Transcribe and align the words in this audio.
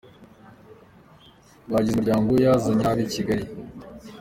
bagize 1.71 1.93
umuryango 1.97 2.27
we 2.33 2.39
yazanye 2.45 2.83
na 2.83 2.93
bo 2.95 3.01
i 3.05 3.09
Kigali. 3.13 3.45